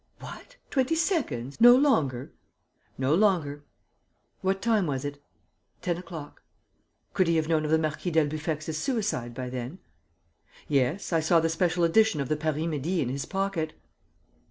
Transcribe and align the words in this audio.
"What! 0.19 0.55
Twenty 0.71 0.95
seconds? 0.95 1.61
No 1.61 1.75
longer?" 1.75 2.31
"No 2.97 3.13
longer." 3.13 3.63
"What 4.41 4.59
time 4.59 4.87
was 4.87 5.05
it?" 5.05 5.21
"Ten 5.83 5.95
o'clock." 5.99 6.41
"Could 7.13 7.27
he 7.27 7.35
have 7.35 7.47
known 7.47 7.65
of 7.65 7.69
the 7.69 7.77
Marquis 7.77 8.09
d'Albufex' 8.09 8.75
suicide 8.75 9.35
by 9.35 9.51
then?" 9.51 9.77
"Yes. 10.67 11.13
I 11.13 11.19
saw 11.19 11.39
the 11.39 11.49
special 11.49 11.83
edition 11.83 12.19
of 12.19 12.29
the 12.29 12.35
Paris 12.35 12.65
Midi 12.65 12.99
in 13.01 13.09
his 13.09 13.25
pocket." 13.27 13.73